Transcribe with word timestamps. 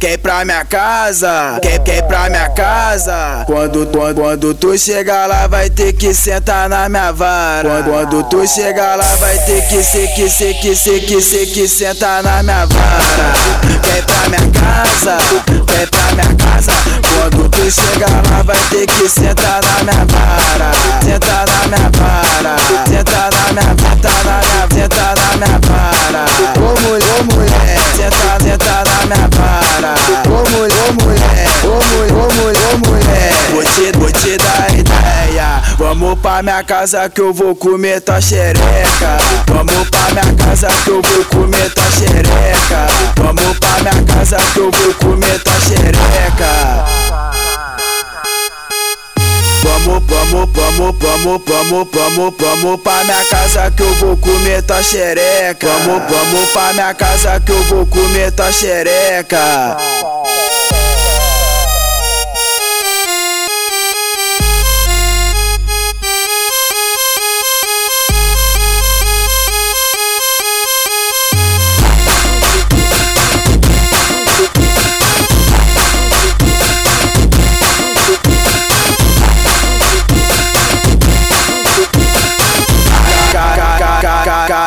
Quer 0.00 0.18
pra 0.18 0.44
minha 0.44 0.64
casa, 0.64 1.60
quer 1.84 2.02
pra 2.06 2.30
minha 2.30 2.48
casa. 2.50 3.44
Quando, 3.46 3.86
quando, 3.86 4.20
quando 4.20 4.54
tu 4.54 4.78
chegar 4.78 5.26
lá, 5.26 5.46
vai 5.46 5.68
ter 5.68 5.92
que 5.92 6.14
sentar 6.14 6.68
na 6.68 6.88
minha 6.88 7.10
vara. 7.12 7.68
Quando, 7.68 7.90
quando 7.90 8.28
tu 8.28 8.46
chegar 8.46 8.96
lá, 8.96 9.16
vai 9.16 9.36
ter 9.38 9.66
que 9.68 9.82
se, 9.82 10.06
que 10.14 10.28
se, 10.30 10.54
que 10.54 10.76
se, 10.76 11.00
que 11.00 11.20
se, 11.20 11.46
que 11.46 11.68
sentar 11.68 12.22
na 12.22 12.42
minha 12.42 12.66
vara. 12.66 13.32
Quer 13.82 14.02
pra 14.04 14.28
minha 14.28 14.50
casa, 14.52 15.18
quer 15.66 15.88
pra 15.88 16.12
minha 16.12 16.34
casa. 16.36 16.72
Quando 17.02 17.48
tu 17.48 17.70
chegar 17.70 18.22
lá, 18.30 18.42
vai 18.42 18.64
ter 18.70 18.86
que 18.86 19.08
sentar 19.08 19.60
na 19.62 19.84
minha 19.84 20.06
vara. 20.06 20.70
Sentar 21.04 21.46
na 21.46 21.66
minha 21.66 21.90
vara, 21.90 22.56
sentar 22.88 23.30
na 23.30 23.52
minha 23.52 23.74
vara 23.74 24.59
minha 25.40 25.58
vara. 25.66 26.24
Ô 26.56 26.80
mulher 26.82 27.24
mulher. 27.32 27.76
Sentar 27.96 28.42
sentar 28.42 28.84
na 28.86 29.06
minha 29.06 29.28
vara. 29.36 29.94
Ô 30.26 30.50
mulher 30.50 30.92
mulher. 31.00 31.46
Ô 31.64 31.78
mulher 31.88 32.12
ô 32.12 32.28
mulher 32.34 32.78
mulher. 32.86 33.32
Vou 33.50 33.62
te, 33.62 33.98
vou 33.98 34.12
te 34.12 34.36
dar 34.36 34.74
ideia. 34.74 35.62
Vamos 35.78 36.18
pra 36.20 36.42
minha 36.42 36.62
casa 36.62 37.08
que 37.08 37.20
eu 37.20 37.32
vou 37.32 37.56
comer 37.56 38.00
tua 38.02 38.20
xereca. 38.20 39.16
Vamos 39.46 39.88
pra 39.88 40.10
minha 40.10 40.34
casa 40.36 40.68
que 40.84 40.90
eu 40.90 41.00
vou 41.02 41.24
comer 41.24 41.70
tua 41.72 41.90
xereca 41.90 42.79
vamos, 50.80 50.96
vamos, 50.98 51.42
vamos, 51.46 51.88
vamos, 51.92 52.34
vamos, 52.38 52.80
pra 52.80 53.04
minha 53.04 53.24
casa 53.24 53.70
que 53.70 53.82
eu 53.82 53.94
vou 53.96 54.16
comer 54.16 54.62
tua 54.62 54.82
xereca. 54.82 55.66
Vamos, 55.66 56.10
vamos 56.10 56.50
pra 56.50 56.72
minha 56.72 56.94
casa 56.94 57.40
que 57.40 57.52
eu 57.52 57.62
vou 57.64 57.86
comer 57.86 58.32
tua 58.32 58.50
xereca. 58.50 59.76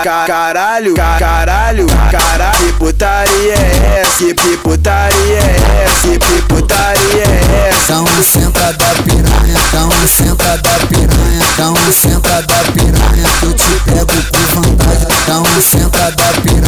Caralho, 0.04 0.94
caralho, 0.96 1.88
caralho, 2.12 2.58
que 2.58 2.74
putaria 2.74 3.54
é 3.54 4.02
essa? 4.02 4.34
Que 4.34 4.58
putaria 4.58 5.38
é 5.38 5.86
essa? 5.86 6.20
Que 6.20 6.42
putaria 6.42 7.24
é 7.24 7.70
essa? 7.70 8.02
Uma 8.02 8.22
senta 8.22 8.74
da 8.74 8.90
piranha, 9.02 9.58
uma 9.86 10.06
senta 10.06 10.58
da 10.58 10.88
piranha, 10.88 11.70
uma 11.70 11.92
senta 11.94 12.42
da 12.42 12.60
piranha, 12.74 13.24
eu 13.44 13.54
te 13.54 13.70
pego 13.86 14.14
vontade. 14.54 15.08
Dá 15.26 15.40
uma 15.40 15.62
senta 15.62 16.12
da 16.12 16.28
piranha, 16.42 16.63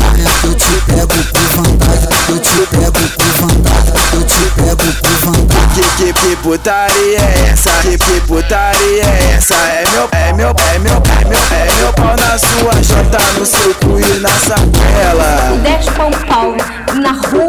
Que, 6.21 6.35
putaria 6.37 7.19
é 7.19 7.49
essa? 7.51 7.69
Que, 7.81 7.97
que 7.97 8.21
putaria 8.21 9.03
é 9.03 9.35
essa? 9.35 9.55
É 9.55 9.83
meu, 9.91 10.09
é 10.11 10.33
meu, 10.33 10.49
é 10.49 10.79
meu, 10.79 10.93
é 10.93 11.25
meu, 11.25 11.39
é 11.39 11.77
meu 11.79 11.93
pau 11.93 12.15
na 12.17 12.37
sua 12.37 12.83
jota, 12.83 13.19
no 13.37 13.45
seu 13.45 13.73
cu 13.75 13.99
e 13.99 14.19
na 14.19 14.29
sacola. 14.29 15.57
10 15.61 15.85
pau 15.89 16.11
pau 16.27 16.55
na 16.95 17.11
rua 17.11 17.44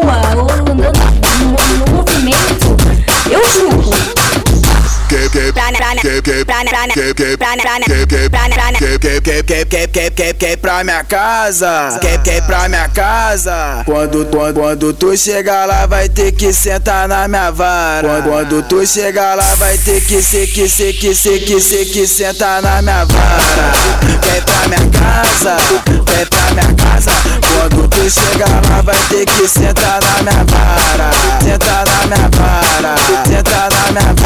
que 10.32 10.56
pra 10.56 10.84
minha 10.84 11.04
casa? 11.04 11.98
Que 12.00 12.18
que 12.18 12.42
pra 12.42 12.68
minha 12.68 12.88
casa? 12.88 13.82
Quando 13.84 14.26
quando 14.26 14.60
quando 14.60 14.92
tu 14.92 15.16
chegar 15.16 15.66
lá 15.66 15.86
vai 15.86 16.08
ter 16.08 16.32
que 16.32 16.52
sentar 16.52 17.08
na 17.08 17.28
minha 17.28 17.50
vara. 17.50 18.08
Quando, 18.08 18.24
quando 18.24 18.62
tu 18.68 18.86
chegar 18.86 19.36
lá 19.36 19.54
vai 19.56 19.78
ter 19.78 20.00
que 20.00 20.22
ser 20.22 20.46
que 20.46 20.68
ser 20.68 20.92
que 20.92 21.14
ser 21.14 21.38
que 21.40 21.60
ser 21.60 21.84
que 21.86 22.06
sentar 22.06 22.62
na 22.62 22.82
minha 22.82 23.04
vara. 23.04 23.72
Que 24.20 24.40
pra 24.42 24.68
minha 24.68 24.90
casa? 24.90 25.56
Que 25.86 26.26
pra 26.26 26.50
minha 26.52 26.74
casa? 26.74 27.12
Quando 27.40 27.88
tu 27.88 28.10
chegar 28.10 28.62
lá 28.68 28.82
vai 28.82 28.96
ter 29.08 29.24
que 29.26 29.48
sentar 29.48 30.00
na 30.02 30.22
minha 30.22 30.44
vara. 30.44 31.10
Sentar 31.42 31.84
na 31.86 32.06
minha 32.06 32.28
vara. 32.30 32.94
Sentar 33.26 33.68
na 33.70 33.92
minha 33.92 34.16
sentar 34.16 34.25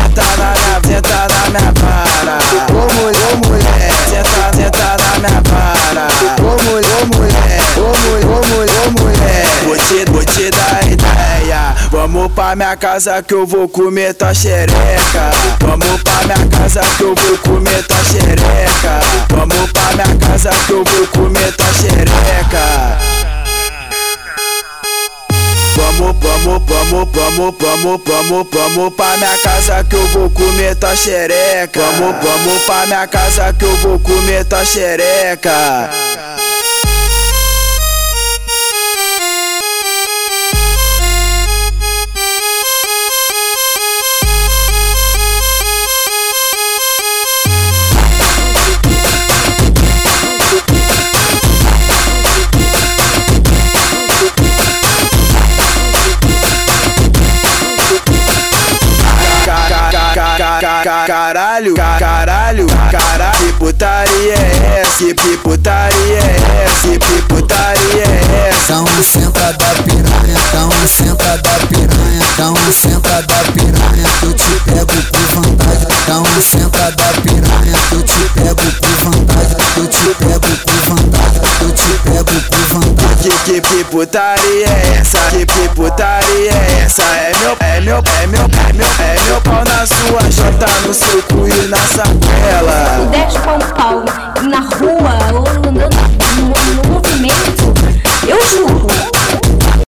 minha 1.51 1.73
vara. 1.73 2.39
Ô 2.71 2.95
mulher, 2.95 3.23
ô 3.33 3.49
mulher 3.49 3.91
Senta, 4.09 4.57
senta 4.57 4.97
na 5.03 5.19
minha 5.19 5.43
vara. 5.43 6.07
Ô 6.39 6.63
mulher, 6.65 6.91
ô 6.95 7.07
mulher 7.07 7.61
Ô 7.77 7.81
mulher, 8.01 8.27
ô 8.27 8.45
mulher, 8.47 8.81
ô 8.87 8.91
mulher. 9.01 9.45
Vou 9.65 9.77
te, 9.77 10.11
vou 10.11 10.25
te 10.25 10.51
dar 10.51 10.87
ideia. 10.87 11.75
Vamos 11.91 12.33
pra 12.33 12.57
minha 12.57 12.77
casa 12.77 13.23
que 13.23 13.35
eu 13.35 13.47
vou 13.47 13.69
comer 13.69 14.15
tua 14.15 14.33
xereca. 14.33 15.31
Vamos 15.61 16.03
pra 16.03 16.23
minha 16.25 16.49
casa 16.49 16.81
que 16.97 17.03
eu 17.03 17.15
vou 17.15 17.39
comer 17.39 17.87
tua 17.87 17.99
xereca 18.05 19.20
vamos, 27.07 27.55
vamos, 27.59 28.01
vamos, 28.01 28.01
vamos, 28.05 28.47
vamos, 28.53 28.95
pra 28.95 29.17
minha 29.17 29.39
casa 29.39 29.85
que 29.85 29.97
eu 29.97 30.07
vou 30.09 30.31
comer 30.31 30.75
tua 30.77 30.95
xereca. 30.95 31.81
Vamos, 31.81 32.17
vamos 32.23 32.63
pra 32.65 32.87
minha 32.87 33.07
casa 33.07 33.53
que 33.53 33.65
eu 33.65 33.77
vou 33.77 33.99
comer 33.99 34.45
tua 34.45 34.65
xereca. 34.65 35.91
Caralho, 60.83 61.75
caralho, 61.75 62.67
caralho, 62.67 63.37
que 63.39 63.53
putaria 63.55 64.35
é 64.35 64.81
essa? 64.81 65.05
Que 65.05 65.37
putaria 65.37 66.19
é 66.19 66.65
essa? 66.65 66.89
Que 66.99 67.23
putaria 67.23 68.05
é 68.05 68.49
essa? 68.49 68.73
Dá 68.73 68.81
uma 68.81 69.03
senta 69.03 69.53
da 69.53 69.83
piranha, 69.83 70.35
dá 70.53 70.65
uma 70.65 70.87
senta 70.87 71.37
da 71.37 71.67
piranha, 71.67 72.27
dá 72.39 72.51
uma 72.51 72.73
senta 72.73 73.23
da 73.23 73.53
piranha, 73.53 74.05
eu 74.23 74.33
te 74.33 74.51
pego 74.65 74.87
com 75.13 75.41
vontade. 75.43 75.87
Dá 76.07 76.19
uma 76.19 76.41
senta 76.41 76.70
Que, 83.71 83.85
putaria 83.85 84.67
é 84.67 84.99
essa? 84.99 85.19
Que, 85.31 85.47
que 85.47 85.69
putaria 85.77 86.51
é 86.51 86.83
essa? 86.83 87.03
É 87.03 87.33
meu, 87.39 87.57
é 87.61 87.81
meu, 87.81 87.99
é 87.99 88.27
meu, 88.27 88.41
é 88.41 88.73
meu, 88.73 88.87
é 88.99 89.25
meu 89.27 89.41
pau 89.43 89.65
na 89.65 89.87
sua 89.87 90.29
jota, 90.29 90.67
no 90.85 90.93
seu 90.93 91.23